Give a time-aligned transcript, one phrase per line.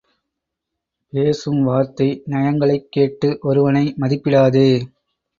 [1.13, 4.65] பேசும் வார்த்தை நயங்களைக் கேட்டு ஒருவனை மதிப்பிடாதே.